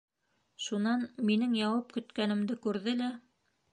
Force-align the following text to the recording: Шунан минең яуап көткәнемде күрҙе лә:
Шунан 0.67 1.03
минең 1.31 1.53
яуап 1.59 1.93
көткәнемде 1.99 2.59
күрҙе 2.65 2.97
лә: 3.03 3.11